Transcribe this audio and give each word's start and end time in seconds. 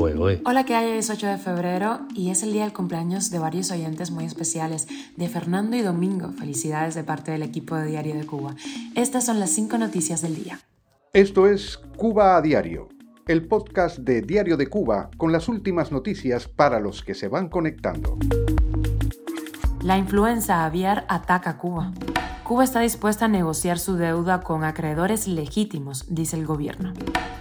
Hola, 0.00 0.64
¿qué 0.64 0.76
hay? 0.76 0.96
Es 0.96 1.10
8 1.10 1.26
de 1.26 1.38
febrero 1.38 1.98
y 2.14 2.30
es 2.30 2.44
el 2.44 2.52
día 2.52 2.62
del 2.62 2.72
cumpleaños 2.72 3.30
de 3.30 3.40
varios 3.40 3.72
oyentes 3.72 4.12
muy 4.12 4.26
especiales, 4.26 4.86
de 5.16 5.28
Fernando 5.28 5.76
y 5.76 5.80
Domingo. 5.80 6.30
Felicidades 6.38 6.94
de 6.94 7.02
parte 7.02 7.32
del 7.32 7.42
equipo 7.42 7.74
de 7.74 7.86
Diario 7.86 8.14
de 8.14 8.24
Cuba. 8.24 8.54
Estas 8.94 9.26
son 9.26 9.40
las 9.40 9.50
cinco 9.50 9.76
noticias 9.76 10.22
del 10.22 10.36
día. 10.36 10.60
Esto 11.12 11.48
es 11.48 11.78
Cuba 11.96 12.36
a 12.36 12.42
Diario, 12.42 12.88
el 13.26 13.48
podcast 13.48 13.98
de 13.98 14.22
Diario 14.22 14.56
de 14.56 14.68
Cuba 14.68 15.10
con 15.16 15.32
las 15.32 15.48
últimas 15.48 15.90
noticias 15.90 16.46
para 16.46 16.78
los 16.78 17.02
que 17.02 17.14
se 17.14 17.26
van 17.26 17.48
conectando. 17.48 18.18
La 19.82 19.98
influenza 19.98 20.64
aviar 20.64 21.06
ataca 21.08 21.58
Cuba. 21.58 21.92
Cuba 22.44 22.62
está 22.62 22.78
dispuesta 22.80 23.24
a 23.24 23.28
negociar 23.28 23.80
su 23.80 23.96
deuda 23.96 24.42
con 24.42 24.62
acreedores 24.62 25.26
legítimos, 25.26 26.06
dice 26.08 26.36
el 26.36 26.46
gobierno. 26.46 26.92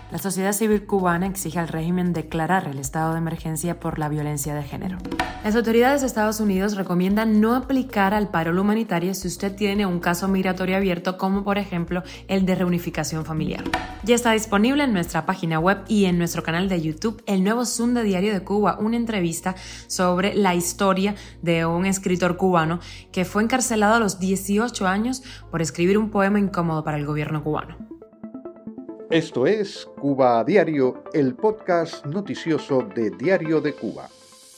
La 0.10 0.20
sociedad 0.20 0.54
civil 0.54 0.86
cubana 0.86 1.28
exige 1.28 1.60
al 1.60 1.68
régimen 1.68 2.14
declarar 2.14 2.70
el 2.70 2.80
estado 2.80 3.12
de 3.12 3.18
emergencia 3.18 3.77
por 3.81 4.00
la 4.00 4.08
violencia 4.08 4.55
de 4.55 4.64
género. 4.64 4.98
Las 5.44 5.54
autoridades 5.54 6.00
de 6.00 6.08
Estados 6.08 6.40
Unidos 6.40 6.77
recomiendan 6.77 7.41
no 7.41 7.55
aplicar 7.55 8.14
al 8.14 8.30
paro 8.30 8.59
humanitario 8.59 9.14
si 9.14 9.28
usted 9.28 9.54
tiene 9.54 9.86
un 9.86 10.00
caso 10.00 10.30
migratorio 10.30 10.78
abierto, 10.78 11.17
como 11.17 11.44
por 11.44 11.58
ejemplo 11.58 12.04
el 12.30 12.45
de 12.45 12.55
reunificación 12.55 13.26
familiar. 13.26 13.66
Ya 14.04 14.16
está 14.16 14.31
disponible 14.31 14.86
en 14.86 14.94
nuestra 14.94 15.26
página 15.26 15.59
web 15.59 15.80
y 15.90 16.05
en 16.05 16.17
nuestro 16.17 16.42
canal 16.42 16.70
de 16.70 16.81
YouTube 16.81 17.22
el 17.26 17.44
nuevo 17.44 17.66
Zoom 17.66 17.94
de 17.94 18.03
Diario 18.03 18.31
de 18.31 18.45
Cuba, 18.45 18.78
una 18.80 18.95
entrevista 18.95 19.55
sobre 19.88 20.36
la 20.36 20.55
historia 20.55 21.16
de 21.42 21.66
un 21.66 21.86
escritor 21.86 22.38
cubano 22.38 22.80
que 23.12 23.26
fue 23.26 23.44
encarcelado 23.44 23.95
a 23.95 24.00
los 24.00 24.20
18 24.20 24.88
años 24.88 25.22
por 25.52 25.62
escribir 25.62 25.98
un 25.98 26.12
poema 26.12 26.39
incómodo 26.39 26.86
para 26.86 26.95
el 26.95 27.05
gobierno 27.05 27.44
cubano. 27.44 27.97
Esto 29.09 29.47
es 29.47 29.88
Cuba 30.02 30.38
a 30.38 30.43
Diario, 30.43 31.02
el 31.13 31.34
podcast 31.34 32.05
noticioso 32.05 32.81
de 32.81 33.09
Diario 33.09 33.61
de 33.61 33.73
Cuba. 33.73 34.09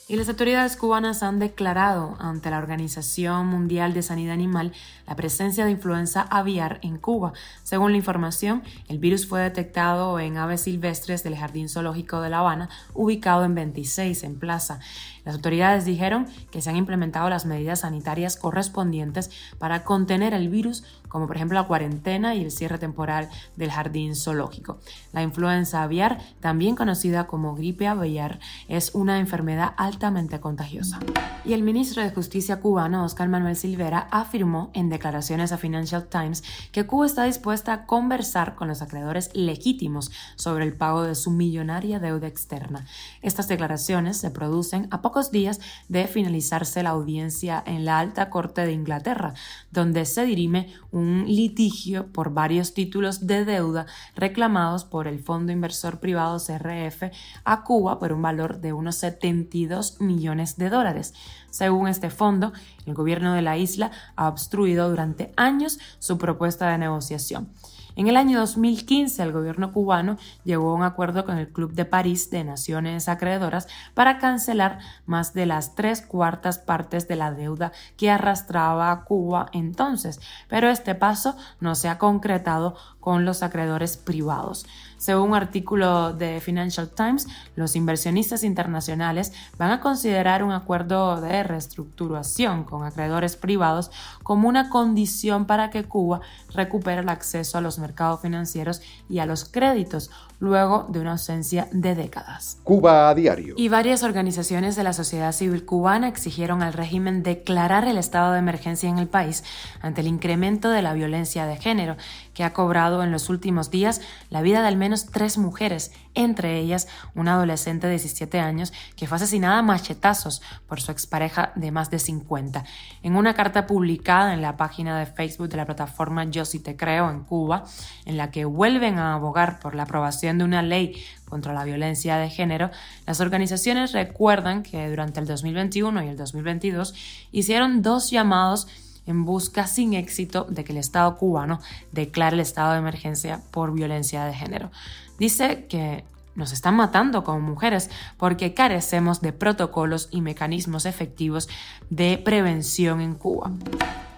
Y 0.08 0.16
las 0.16 0.28
autoridades 0.28 0.76
cubanas 0.76 1.22
han 1.22 1.38
declarado 1.38 2.16
ante 2.18 2.50
la 2.50 2.58
Organización 2.58 3.46
Mundial 3.46 3.94
de 3.94 4.02
Sanidad 4.02 4.34
Animal 4.34 4.74
la 5.06 5.16
presencia 5.16 5.66
de 5.66 5.72
influenza 5.72 6.24
aviar 6.24 6.80
en 6.82 6.98
Cuba. 6.98 7.34
Según 7.62 7.92
la 7.92 7.98
información, 7.98 8.64
el 8.88 8.98
virus 8.98 9.28
fue 9.28 9.42
detectado 9.42 10.20
en 10.20 10.38
aves 10.38 10.62
silvestres 10.62 11.24
del 11.24 11.38
Jardín 11.38 11.70
Zoológico 11.70 12.22
de 12.22 12.32
La 12.32 12.40
Habana, 12.40 12.70
ubicado 12.96 13.46
en 13.46 13.54
26 13.54 14.24
en 14.24 14.40
Plaza. 14.40 14.80
Las 15.26 15.36
autoridades 15.36 15.86
dijeron 15.86 16.26
que 16.50 16.64
se 16.64 16.72
han 16.72 16.76
implementado 16.76 17.30
las 17.30 17.46
medidas 17.46 17.82
sanitarias 17.82 18.36
correspondientes 18.36 19.30
para 19.60 19.84
contener 19.84 20.34
el 20.34 20.50
virus, 20.50 20.84
como 21.10 21.28
por 21.28 21.36
ejemplo 21.36 21.60
la 21.60 21.68
cuarentena 21.68 22.36
y 22.36 22.44
el 22.44 22.52
cierre 22.52 22.78
temporal 22.78 23.30
del 23.58 23.72
jardín 23.72 24.16
zoológico. 24.16 24.80
La 25.12 25.22
influenza 25.22 25.84
aviar, 25.84 26.20
también 26.40 26.76
conocida 26.76 27.28
como 27.28 27.56
gripe 27.56 27.88
aviar, 27.88 28.40
es 28.68 28.92
una 28.94 29.20
enfermedad 29.20 29.74
altamente 29.78 30.40
contagiosa. 30.40 31.00
Y 31.44 31.54
el 31.54 31.64
ministro 31.64 32.04
de 32.04 32.12
Justicia 32.12 32.60
cubano, 32.60 33.04
Oscar 33.04 33.28
Manuel 33.28 33.56
Silvera, 33.56 34.08
afirmó 34.12 34.70
en 34.74 34.90
declaraciones 34.90 35.52
a 35.52 35.58
Financial 35.58 36.06
Times 36.08 36.44
que 36.72 36.86
Cuba 36.86 37.06
está 37.06 37.24
dispuesta 37.24 37.74
a 37.74 37.86
conversar 37.86 38.56
con 38.56 38.68
los 38.68 38.82
acreedores 38.82 39.32
legítimos 39.34 40.12
sobre 40.36 40.66
el 40.66 40.74
pago 40.74 41.04
de 41.04 41.16
su 41.16 41.32
millonaria 41.32 42.00
deuda 42.00 42.28
externa. 42.28 42.86
Estas 43.22 43.48
declaraciones 43.48 44.18
se 44.18 44.32
producen 44.32 44.88
a 44.92 45.02
pocos 45.02 45.32
días 45.32 45.60
de 45.88 46.08
finalizarse 46.08 46.84
la 46.84 46.92
audiencia 46.92 47.64
en 47.66 47.86
la 47.86 48.00
Alta 48.00 48.30
Corte 48.30 48.66
de 48.66 48.74
Inglaterra, 48.74 49.34
donde 49.72 50.06
se 50.06 50.26
dirime 50.26 50.74
un 50.92 50.99
litigio 51.28 52.12
por 52.12 52.34
varios 52.34 52.74
títulos 52.74 53.28
de 53.28 53.46
deuda 53.46 53.86
reclamados 54.16 54.86
por 54.86 55.08
el 55.08 55.20
Fondo 55.20 55.52
Inversor 55.52 56.00
Privado 56.00 56.38
CRF 56.38 57.12
a 57.44 57.64
Cuba 57.64 58.00
por 58.00 58.14
un 58.14 58.22
valor 58.22 58.60
de 58.62 58.74
unos 58.74 58.96
72 58.98 60.02
millones 60.02 60.58
de 60.58 60.70
dólares. 60.70 61.14
Según 61.50 61.88
este 61.88 62.10
fondo, 62.10 62.54
el 62.86 62.94
gobierno 62.94 63.34
de 63.34 63.42
la 63.42 63.58
isla 63.58 63.92
ha 64.16 64.28
obstruido 64.28 64.90
durante 64.90 65.32
años 65.36 65.80
su 66.00 66.18
propuesta 66.18 66.70
de 66.70 66.78
negociación. 66.78 67.50
En 67.96 68.08
el 68.08 68.18
año 68.18 68.40
2015, 68.40 69.24
el 69.24 69.32
gobierno 69.32 69.74
cubano 69.74 70.18
llegó 70.44 70.72
a 70.72 70.76
un 70.76 70.84
acuerdo 70.84 71.26
con 71.26 71.38
el 71.38 71.50
Club 71.50 71.74
de 71.74 71.86
París 71.86 72.30
de 72.30 72.44
Naciones 72.44 73.10
Acreedoras 73.10 73.68
para 73.94 74.20
cancelar 74.20 74.80
más 75.06 75.34
de 75.34 75.46
las 75.46 75.76
tres 75.76 76.02
cuartas 76.02 76.60
partes 76.60 77.08
de 77.08 77.16
la 77.16 77.32
deuda 77.32 77.72
que 77.98 78.12
arrastraba 78.12 78.92
a 78.92 79.04
Cuba 79.04 79.48
entonces, 79.54 80.20
pero 80.48 80.70
este 80.70 80.96
paso 80.96 81.36
no 81.60 81.76
se 81.76 81.90
ha 81.90 81.98
concretado 81.98 82.76
con 83.00 83.26
los 83.26 83.44
acreedores 83.44 83.98
privados. 83.98 84.66
Según 84.98 85.30
un 85.30 85.36
artículo 85.36 86.12
de 86.12 86.42
Financial 86.42 86.90
Times, 86.90 87.28
los 87.56 87.78
inversionistas 87.78 88.44
internacionales 88.44 89.32
van 89.58 89.72
a 89.72 89.80
considerar 89.80 90.44
un 90.44 90.52
acuerdo 90.52 91.22
de 91.22 91.42
reestructuración 91.44 92.66
con 92.66 92.84
acreedores 92.84 93.38
privados 93.38 93.92
como 94.24 94.50
una 94.50 94.70
condición 94.70 95.46
para 95.46 95.70
que 95.70 95.86
Cuba 95.86 96.20
recupere 96.54 97.02
el 97.02 97.10
acceso 97.10 97.58
a 97.58 97.62
los 97.62 97.80
mercados 97.80 98.22
financieros 98.22 98.82
y 99.10 99.20
a 99.20 99.26
los 99.26 99.46
créditos 99.46 100.12
luego 100.40 100.86
de 100.90 101.00
una 101.00 101.12
ausencia 101.12 101.68
de 101.72 101.96
décadas. 101.96 102.60
Cuba 102.64 103.10
a 103.10 103.16
diario. 103.16 103.56
Y 103.58 103.70
varias 103.70 104.04
organizaciones 104.04 104.76
de 104.76 104.84
la 104.84 104.94
sociedad 104.94 105.32
civil 105.32 105.66
cubana 105.66 106.08
exigieron 106.08 106.62
al 106.62 106.74
régimen 106.74 107.24
declarar 107.24 107.86
el 107.86 107.98
estado 107.98 108.34
de 108.34 108.40
emergencia 108.40 108.90
en 108.90 109.00
el 109.00 109.08
país 109.08 109.44
ante 109.82 110.02
el 110.02 110.08
incremento 110.08 110.70
de 110.70 110.82
la 110.82 110.94
violencia 110.94 111.46
de 111.46 111.58
género 111.58 111.98
que 112.40 112.46
ha 112.46 112.54
cobrado 112.54 113.04
en 113.04 113.12
los 113.12 113.28
últimos 113.28 113.70
días 113.70 114.00
la 114.30 114.42
vida 114.42 114.62
de 114.62 114.70
al 114.70 114.78
menos 114.78 115.08
tres 115.08 115.38
mujeres, 115.38 115.92
entre 116.14 116.58
ellas 116.58 116.88
una 117.14 117.34
adolescente 117.34 117.88
de 117.88 117.96
17 117.96 118.40
años 118.40 118.72
que 118.96 119.08
fue 119.08 119.18
asesinada 119.18 119.58
a 119.58 119.62
machetazos 119.62 120.42
por 120.66 120.80
su 120.80 120.94
expareja 120.94 121.52
de 121.58 121.72
más 121.72 121.92
de 121.92 122.00
50. 122.00 122.64
En 123.04 123.18
una 123.18 123.34
carta 123.34 123.68
publicada 123.68 124.34
en 124.34 124.42
la 124.42 124.56
página 124.56 124.98
de 124.98 125.06
Facebook 125.06 125.50
de 125.50 125.58
la 125.58 125.66
plataforma 125.66 126.24
Yo 126.24 126.46
sí 126.46 126.60
te 126.60 126.78
creo 126.78 127.10
en 127.10 127.26
Cuba, 127.26 127.66
en 128.06 128.16
la 128.16 128.32
que 128.32 128.46
vuelven 128.46 129.00
a 129.00 129.16
abogar 129.16 129.60
por 129.60 129.76
la 129.76 129.84
aprobación 129.84 130.38
de 130.38 130.46
una 130.46 130.62
ley 130.62 130.96
contra 131.28 131.52
la 131.52 131.66
violencia 131.66 132.16
de 132.16 132.30
género, 132.30 132.72
las 133.06 133.20
organizaciones 133.20 133.92
recuerdan 133.92 134.64
que 134.64 134.90
durante 134.90 135.20
el 135.20 135.28
2021 135.28 136.04
y 136.04 136.08
el 136.08 136.16
2022 136.16 136.96
hicieron 137.34 137.82
dos 137.82 138.10
llamados 138.10 138.70
en 139.06 139.26
busca 139.26 139.68
sin 139.68 139.94
éxito 139.94 140.46
de 140.50 140.64
que 140.64 140.72
el 140.72 140.78
Estado 140.78 141.18
cubano 141.18 141.60
declare 141.92 142.36
el 142.36 142.42
estado 142.42 142.74
de 142.74 142.80
emergencia 142.80 143.42
por 143.52 143.74
violencia 143.74 144.26
de 144.26 144.34
género. 144.34 144.72
Dice 145.18 145.66
que 145.68 146.04
nos 146.36 146.54
están 146.54 146.76
matando 146.76 147.24
como 147.24 147.42
mujeres 147.42 147.90
porque 148.18 148.54
carecemos 148.54 149.22
de 149.22 149.34
protocolos 149.34 150.08
y 150.12 150.22
mecanismos 150.22 150.86
efectivos 150.86 151.50
de 151.90 152.18
prevención 152.18 153.02
en 153.02 153.16
Cuba. 153.16 153.52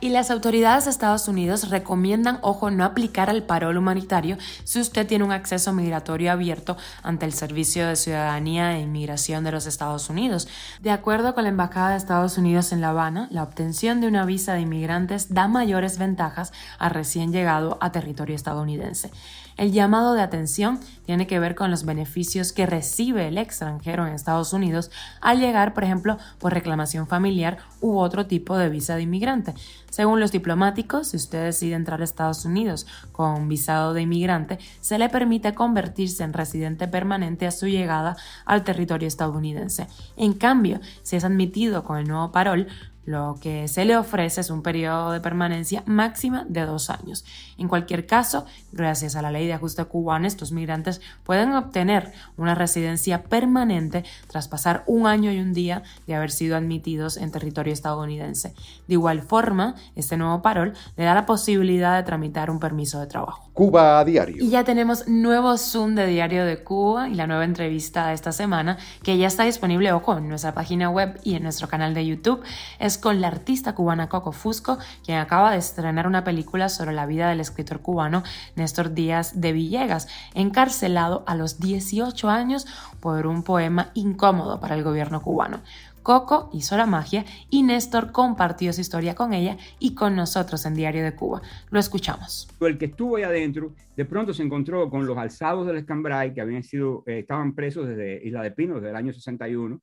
Y 0.04 0.10
las 0.10 0.32
autoridades 0.32 0.86
de 0.86 0.90
Estados 0.90 1.28
Unidos 1.28 1.70
recomiendan, 1.70 2.40
ojo, 2.42 2.72
no 2.72 2.86
aplicar 2.86 3.30
el 3.30 3.44
parol 3.44 3.78
humanitario 3.78 4.36
si 4.64 4.80
usted 4.80 5.06
tiene 5.06 5.24
un 5.24 5.32
acceso 5.32 5.74
migratorio 5.74 6.32
abierto 6.32 6.76
ante 7.04 7.28
el 7.28 7.34
Servicio 7.34 7.88
de 7.88 7.96
Ciudadanía 7.96 8.76
e 8.76 8.82
Inmigración 8.82 9.44
de 9.44 9.52
los 9.52 9.68
Estados 9.68 10.10
Unidos. 10.10 10.48
De 10.82 10.90
acuerdo 10.90 11.36
con 11.36 11.44
la 11.44 11.52
Embajada 11.52 11.92
de 11.92 11.98
Estados 11.98 12.40
Unidos 12.40 12.72
en 12.72 12.82
La 12.82 12.90
Habana, 12.90 13.28
la 13.30 13.44
obtención 13.44 14.02
de 14.02 14.08
una 14.08 14.26
visa 14.26 14.56
de 14.56 14.62
inmigrantes 14.62 15.36
da 15.36 15.48
mayores 15.48 16.00
ventajas 16.00 16.52
a 16.80 16.90
recién 16.90 17.32
llegado 17.32 17.78
a 17.80 17.92
territorio 17.92 18.36
estadounidense. 18.36 19.12
El 19.58 19.72
llamado 19.72 20.14
de 20.14 20.22
atención 20.24 20.80
tiene 21.06 21.28
que 21.28 21.38
ver 21.38 21.54
con 21.54 21.70
los 21.70 21.86
beneficios 21.86 22.52
que 22.52 22.66
recibe 22.66 23.28
el 23.28 23.38
extranjero 23.38 24.08
en 24.08 24.14
Estados 24.14 24.54
Unidos 24.54 24.90
al 25.20 25.40
llegar, 25.40 25.76
por 25.76 25.84
ejemplo, 25.84 26.18
por 26.40 26.54
reclamación 26.54 27.06
familiar 27.06 27.60
u 27.80 28.00
otro 28.00 28.26
tipo 28.26 28.58
de 28.58 28.70
visa 28.70 28.96
de 28.96 29.04
inmigrante. 29.04 29.54
Según 29.92 30.22
los 30.22 30.32
diplomáticos, 30.32 31.10
si 31.10 31.18
usted 31.18 31.44
decide 31.44 31.76
entrar 31.76 32.00
a 32.00 32.06
Estados 32.06 32.46
Unidos 32.46 32.88
con 33.12 33.50
visado 33.50 33.94
de 33.94 34.04
inmigrante, 34.04 34.58
se 34.80 34.98
le 34.98 35.10
permite 35.10 35.54
convertirse 35.54 36.24
en 36.24 36.32
residente 36.32 36.88
permanente 36.88 37.46
a 37.46 37.52
su 37.52 37.68
llegada 37.68 38.16
al 38.46 38.64
territorio 38.64 39.10
estadounidense. 39.10 39.88
En 40.16 40.32
cambio, 40.32 40.80
si 41.04 41.18
es 41.18 41.26
admitido 41.26 41.84
con 41.84 41.98
el 41.98 42.08
nuevo 42.08 42.32
parol, 42.32 42.68
lo 43.06 43.38
que 43.42 43.68
se 43.68 43.86
le 43.86 43.98
ofrece 43.98 44.42
es 44.42 44.50
un 44.50 44.62
periodo 44.62 45.12
de 45.12 45.20
permanencia 45.20 45.84
máxima 45.86 46.46
de 46.48 46.66
dos 46.66 46.90
años. 46.90 47.26
En 47.58 47.68
cualquier 47.68 48.06
caso, 48.06 48.46
gracias 48.72 49.16
a 49.16 49.22
la 49.22 49.32
ley 49.32 49.48
de 49.48 49.54
ajuste 49.54 49.84
cubana, 49.86 50.28
estos 50.28 50.52
migrantes 50.52 51.02
pueden 51.24 51.54
obtener 51.54 52.12
una 52.38 52.56
residencia 52.56 53.24
permanente 53.24 54.04
tras 54.28 54.48
pasar 54.48 54.84
un 54.86 55.08
año 55.08 55.32
y 55.32 55.40
un 55.40 55.54
día 55.54 55.84
de 56.06 56.16
haber 56.16 56.32
sido 56.32 56.56
admitidos 56.56 57.18
en 57.18 57.32
territorio 57.32 57.74
estadounidense. 57.74 58.54
De 58.88 58.94
igual 58.94 59.22
forma, 59.22 59.76
este 59.96 60.18
nuevo 60.18 60.42
parol 60.42 60.74
le 60.96 61.04
da 61.04 61.16
la 61.16 61.26
posibilidad 61.26 61.98
de 61.98 62.04
tramitar 62.04 62.52
un 62.52 62.60
permiso 62.60 63.00
de 63.00 63.08
trabajo. 63.08 63.50
Cuba 63.54 64.00
a 64.00 64.06
diario. 64.06 64.44
Y 64.44 64.50
ya 64.50 64.64
tenemos 64.64 65.08
nuevo 65.08 65.58
Zoom 65.58 65.96
de 65.96 66.08
Diario 66.08 66.46
de 66.46 66.64
Cuba 66.64 67.10
y 67.10 67.16
la 67.16 67.28
nueva 67.28 67.44
entrevista 67.44 68.08
de 68.08 68.14
esta 68.14 68.32
semana 68.32 68.78
que 69.04 69.18
ya 69.18 69.28
está 69.28 69.44
disponible, 69.44 69.92
ojo, 69.92 70.18
en 70.18 70.30
nuestra 70.30 70.54
página 70.54 70.90
web 70.90 71.20
y 71.24 71.36
en 71.36 71.44
nuestro 71.44 71.68
canal 71.68 71.94
de 71.94 72.06
YouTube 72.06 72.42
vez 72.92 72.98
con 72.98 73.22
la 73.22 73.28
artista 73.28 73.74
cubana 73.74 74.10
Coco 74.10 74.34
Fusco, 74.34 74.78
quien 75.06 75.18
acaba 75.18 75.52
de 75.52 75.58
estrenar 75.58 76.08
una 76.08 76.26
película 76.26 76.68
sobre 76.68 76.92
la 76.92 77.06
vida 77.06 77.30
del 77.30 77.40
escritor 77.40 77.80
cubano 77.80 78.22
Néstor 78.58 78.94
Díaz 78.94 79.40
de 79.40 79.54
Villegas, 79.54 80.10
encarcelado 80.34 81.24
a 81.26 81.36
los 81.36 81.62
18 81.62 82.30
años 82.30 82.68
por 83.00 83.28
un 83.28 83.44
poema 83.44 83.92
incómodo 83.94 84.60
para 84.60 84.76
el 84.76 84.84
gobierno 84.84 85.22
cubano. 85.22 85.62
Coco 86.04 86.50
hizo 86.52 86.76
la 86.76 86.86
magia 86.86 87.24
y 87.50 87.64
Néstor 87.64 88.12
compartió 88.12 88.74
su 88.74 88.82
historia 88.82 89.16
con 89.16 89.34
ella 89.34 89.56
y 89.80 89.96
con 89.96 90.18
nosotros 90.18 90.66
en 90.66 90.74
Diario 90.74 91.04
de 91.06 91.16
Cuba. 91.16 91.42
Lo 91.70 91.80
escuchamos. 91.80 92.50
El 92.60 92.78
que 92.78 92.86
estuvo 92.86 93.16
ahí 93.16 93.24
adentro, 93.24 93.72
de 93.96 94.04
pronto 94.04 94.34
se 94.34 94.44
encontró 94.44 94.90
con 94.90 95.06
los 95.06 95.18
alzados 95.18 95.66
del 95.66 95.78
Escambray, 95.78 96.34
que 96.34 96.42
habían 96.42 96.64
sido, 96.64 97.04
eh, 97.06 97.20
estaban 97.20 97.56
presos 97.56 97.88
desde 97.88 98.22
Isla 98.28 98.44
de 98.44 98.52
Pino, 98.52 98.76
desde 98.76 98.90
el 98.90 98.96
año 98.98 99.14
61. 99.14 99.80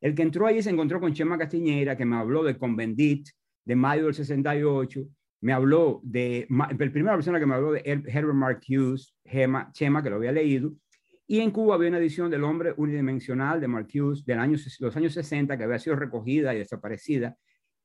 El 0.00 0.14
que 0.14 0.22
entró 0.22 0.46
allí 0.46 0.62
se 0.62 0.70
encontró 0.70 0.98
con 0.98 1.12
Chema 1.12 1.36
Castiñera, 1.36 1.96
que 1.96 2.06
me 2.06 2.16
habló 2.16 2.42
de 2.42 2.56
Convendit, 2.56 3.28
de 3.64 3.76
mayo 3.76 4.06
del 4.06 4.14
68. 4.14 5.06
Me 5.42 5.52
habló 5.52 6.00
de, 6.02 6.46
la 6.48 6.68
primera 6.68 7.14
persona 7.14 7.38
que 7.38 7.46
me 7.46 7.54
habló 7.54 7.72
de 7.72 7.82
Herbert 7.84 8.34
Mark 8.34 8.60
Hughes, 8.66 9.14
Chema, 9.72 10.02
que 10.02 10.10
lo 10.10 10.16
había 10.16 10.32
leído, 10.32 10.72
y 11.26 11.40
en 11.40 11.52
Cuba 11.52 11.76
había 11.76 11.90
una 11.90 11.98
edición 11.98 12.28
del 12.30 12.42
hombre 12.42 12.74
unidimensional 12.76 13.60
de 13.60 13.68
Marcuse 13.68 14.24
de 14.26 14.34
los 14.80 14.96
años 14.96 15.12
60 15.12 15.56
que 15.56 15.62
había 15.62 15.78
sido 15.78 15.94
recogida 15.94 16.52
y 16.52 16.58
desaparecida. 16.58 17.36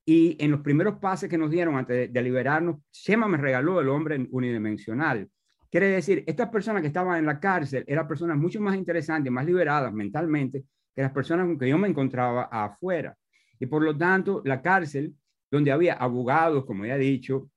Y 0.04 0.36
en 0.44 0.50
los 0.50 0.60
primeros 0.62 0.96
pases 0.96 1.30
que 1.30 1.38
nos 1.38 1.50
dieron 1.50 1.76
antes 1.76 2.12
de, 2.12 2.22
liberarnos, 2.22 2.78
Shema 2.90 3.28
me 3.28 3.38
regaló 3.38 3.80
el 3.80 3.88
hombre 3.88 4.26
unidimensional. 4.32 5.28
Quiere 5.70 5.88
decir, 5.88 6.24
estas 6.26 6.48
personas 6.48 6.80
que 6.82 6.88
estaban 6.88 7.18
en 7.18 7.26
la 7.26 7.38
cárcel 7.38 7.84
eran 7.86 8.08
personas 8.08 8.36
mucho 8.36 8.60
más 8.60 8.74
interesantes, 8.74 9.32
más 9.32 9.46
liberadas 9.46 9.92
mentalmente 9.92 10.64
que 10.96 11.02
las 11.02 11.12
personas 11.12 11.46
con 11.46 11.58
que 11.58 11.68
yo 11.68 11.76
me 11.76 11.88
encontraba 11.88 12.44
afuera. 12.44 13.14
Y 13.60 13.66
por 13.66 13.82
lo 13.82 13.96
tanto, 13.96 14.42
la 14.46 14.62
cárcel, 14.62 15.14
donde 15.50 15.70
había 15.70 15.94
abogados, 15.94 16.64
como 16.64 16.86
ya 16.86 16.96
he 16.96 16.98
dicho, 16.98 17.50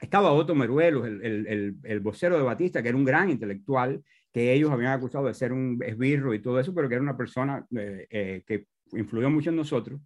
estaba 0.00 0.32
Otto 0.32 0.54
Meruelos, 0.54 1.06
el, 1.06 1.22
el, 1.24 1.76
el 1.82 2.00
vocero 2.00 2.36
de 2.36 2.42
Batista, 2.42 2.82
que 2.82 2.90
era 2.90 2.98
un 2.98 3.04
gran 3.04 3.30
intelectual, 3.30 4.02
que 4.30 4.52
ellos 4.52 4.70
habían 4.70 4.92
acusado 4.92 5.26
de 5.26 5.34
ser 5.34 5.52
un 5.52 5.78
esbirro 5.84 6.34
y 6.34 6.40
todo 6.40 6.60
eso, 6.60 6.74
pero 6.74 6.88
que 6.88 6.94
era 6.94 7.02
una 7.02 7.16
persona 7.16 7.66
eh, 7.76 8.06
eh, 8.10 8.42
que 8.46 8.66
influyó 8.92 9.30
mucho 9.30 9.50
en 9.50 9.56
nosotros, 9.56 10.00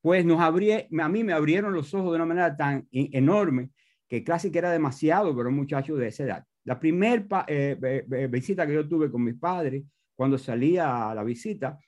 pues 0.00 0.24
nos 0.24 0.40
abrí, 0.40 0.72
a 0.72 1.08
mí 1.08 1.24
me 1.24 1.32
abrieron 1.32 1.72
los 1.72 1.92
ojos 1.94 2.10
de 2.10 2.16
una 2.16 2.26
manera 2.26 2.56
tan 2.56 2.86
enorme 2.90 3.70
que 4.08 4.24
casi 4.24 4.50
que 4.50 4.58
era 4.58 4.72
demasiado 4.72 5.36
para 5.36 5.48
un 5.48 5.54
muchacho 5.54 5.94
de 5.96 6.08
esa 6.08 6.24
edad. 6.24 6.44
La 6.64 6.80
primera 6.80 7.44
eh, 7.46 8.28
visita 8.30 8.66
que 8.66 8.74
yo 8.74 8.88
tuve 8.88 9.10
con 9.10 9.22
mis 9.22 9.36
padres, 9.36 9.84
cuando 10.14 10.38
salía 10.38 11.10
a 11.10 11.14
la 11.14 11.22
visita, 11.22 11.78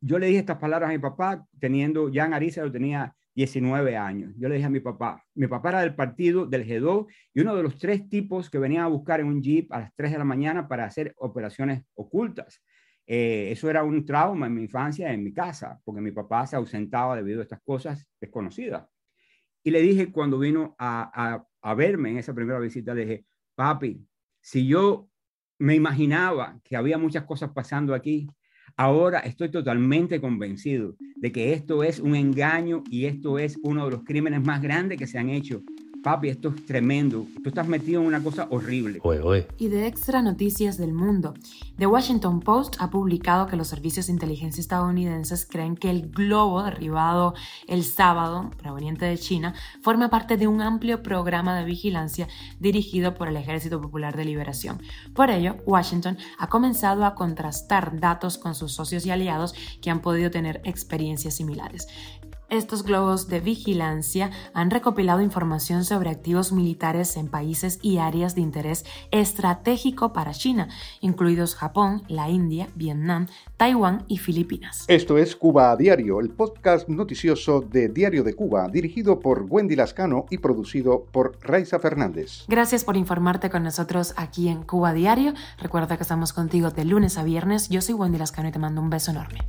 yo 0.00 0.18
le 0.18 0.26
dije 0.26 0.38
estas 0.40 0.58
palabras 0.58 0.90
a 0.90 0.92
mi 0.92 0.98
papá, 0.98 1.46
teniendo, 1.58 2.08
ya 2.08 2.26
en 2.26 2.34
Ariza 2.34 2.62
lo 2.62 2.72
tenía 2.72 3.14
19 3.36 3.96
años. 3.96 4.32
Yo 4.38 4.48
le 4.48 4.54
dije 4.54 4.66
a 4.66 4.70
mi 4.70 4.80
papá, 4.80 5.22
mi 5.34 5.46
papá 5.46 5.68
era 5.68 5.80
del 5.82 5.94
partido 5.94 6.46
del 6.46 6.66
G2 6.66 7.06
y 7.34 7.40
uno 7.40 7.54
de 7.54 7.62
los 7.62 7.76
tres 7.76 8.08
tipos 8.08 8.48
que 8.48 8.58
venían 8.58 8.84
a 8.84 8.88
buscar 8.88 9.20
en 9.20 9.26
un 9.26 9.42
jeep 9.42 9.70
a 9.72 9.80
las 9.80 9.94
3 9.94 10.12
de 10.12 10.18
la 10.18 10.24
mañana 10.24 10.66
para 10.66 10.86
hacer 10.86 11.14
operaciones 11.18 11.84
ocultas. 11.94 12.62
Eh, 13.06 13.50
eso 13.52 13.68
era 13.68 13.84
un 13.84 14.04
trauma 14.06 14.46
en 14.46 14.54
mi 14.54 14.62
infancia, 14.62 15.12
en 15.12 15.22
mi 15.22 15.32
casa, 15.32 15.78
porque 15.84 16.00
mi 16.00 16.12
papá 16.12 16.46
se 16.46 16.56
ausentaba 16.56 17.14
debido 17.14 17.40
a 17.40 17.42
estas 17.42 17.60
cosas 17.62 18.08
desconocidas. 18.18 18.88
Y 19.62 19.70
le 19.70 19.82
dije 19.82 20.10
cuando 20.10 20.38
vino 20.38 20.74
a 20.78 21.74
verme 21.76 22.10
en 22.10 22.18
esa 22.18 22.32
primera 22.32 22.58
visita, 22.58 22.94
le 22.94 23.04
dije, 23.04 23.26
papi, 23.54 24.06
si 24.40 24.66
yo 24.66 25.10
me 25.58 25.74
imaginaba 25.74 26.58
que 26.62 26.76
había 26.76 26.98
muchas 26.98 27.24
cosas 27.24 27.50
pasando 27.50 27.94
aquí, 27.94 28.28
Ahora 28.78 29.20
estoy 29.20 29.50
totalmente 29.50 30.20
convencido 30.20 30.96
de 31.16 31.32
que 31.32 31.54
esto 31.54 31.82
es 31.82 31.98
un 31.98 32.14
engaño 32.14 32.84
y 32.90 33.06
esto 33.06 33.38
es 33.38 33.58
uno 33.62 33.86
de 33.86 33.92
los 33.92 34.04
crímenes 34.04 34.44
más 34.44 34.60
grandes 34.60 34.98
que 34.98 35.06
se 35.06 35.18
han 35.18 35.30
hecho 35.30 35.62
papi, 36.06 36.28
esto 36.28 36.50
es 36.50 36.64
tremendo, 36.66 37.26
tú 37.42 37.48
estás 37.48 37.66
metido 37.66 38.00
en 38.00 38.06
una 38.06 38.22
cosa 38.22 38.46
horrible. 38.50 39.00
Y 39.58 39.66
de 39.66 39.88
extra 39.88 40.22
noticias 40.22 40.78
del 40.78 40.92
mundo, 40.92 41.34
The 41.78 41.88
Washington 41.88 42.38
Post 42.38 42.76
ha 42.78 42.90
publicado 42.90 43.48
que 43.48 43.56
los 43.56 43.66
servicios 43.66 44.06
de 44.06 44.12
inteligencia 44.12 44.60
estadounidenses 44.60 45.48
creen 45.50 45.74
que 45.74 45.90
el 45.90 46.08
globo 46.08 46.62
derribado 46.62 47.34
el 47.66 47.82
sábado, 47.82 48.52
proveniente 48.56 49.04
de 49.04 49.18
China, 49.18 49.54
forma 49.82 50.08
parte 50.08 50.36
de 50.36 50.46
un 50.46 50.62
amplio 50.62 51.02
programa 51.02 51.58
de 51.58 51.64
vigilancia 51.64 52.28
dirigido 52.60 53.14
por 53.14 53.26
el 53.26 53.36
Ejército 53.36 53.80
Popular 53.80 54.16
de 54.16 54.26
Liberación. 54.26 54.80
Por 55.12 55.30
ello, 55.30 55.56
Washington 55.66 56.18
ha 56.38 56.48
comenzado 56.48 57.04
a 57.04 57.16
contrastar 57.16 57.98
datos 57.98 58.38
con 58.38 58.54
sus 58.54 58.70
socios 58.70 59.04
y 59.06 59.10
aliados 59.10 59.56
que 59.82 59.90
han 59.90 60.02
podido 60.02 60.30
tener 60.30 60.60
experiencias 60.62 61.34
similares. 61.34 61.88
Estos 62.48 62.84
globos 62.84 63.26
de 63.26 63.40
vigilancia 63.40 64.30
han 64.54 64.70
recopilado 64.70 65.20
información 65.20 65.84
sobre 65.84 66.10
activos 66.10 66.52
militares 66.52 67.16
en 67.16 67.26
países 67.26 67.80
y 67.82 67.98
áreas 67.98 68.36
de 68.36 68.40
interés 68.40 68.84
estratégico 69.10 70.12
para 70.12 70.32
China, 70.32 70.68
incluidos 71.00 71.56
Japón, 71.56 72.04
la 72.06 72.30
India, 72.30 72.68
Vietnam, 72.76 73.26
Taiwán 73.56 74.04
y 74.06 74.18
Filipinas. 74.18 74.84
Esto 74.86 75.18
es 75.18 75.34
Cuba 75.34 75.72
a 75.72 75.76
Diario, 75.76 76.20
el 76.20 76.30
podcast 76.30 76.88
noticioso 76.88 77.62
de 77.62 77.88
Diario 77.88 78.22
de 78.22 78.34
Cuba, 78.34 78.68
dirigido 78.68 79.18
por 79.18 79.44
Wendy 79.48 79.74
Lascano 79.74 80.26
y 80.30 80.38
producido 80.38 81.04
por 81.10 81.36
Raiza 81.40 81.80
Fernández. 81.80 82.44
Gracias 82.46 82.84
por 82.84 82.96
informarte 82.96 83.50
con 83.50 83.64
nosotros 83.64 84.14
aquí 84.16 84.48
en 84.48 84.62
Cuba 84.62 84.90
a 84.90 84.92
Diario. 84.92 85.34
Recuerda 85.58 85.96
que 85.96 86.04
estamos 86.04 86.32
contigo 86.32 86.70
de 86.70 86.84
lunes 86.84 87.18
a 87.18 87.24
viernes. 87.24 87.68
Yo 87.70 87.80
soy 87.80 87.96
Wendy 87.96 88.18
Lascano 88.18 88.48
y 88.48 88.52
te 88.52 88.60
mando 88.60 88.80
un 88.80 88.90
beso 88.90 89.10
enorme. 89.10 89.40